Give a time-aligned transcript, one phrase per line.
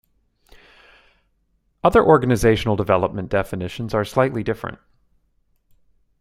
[1.83, 4.79] Other organizational development definitions are slightly different.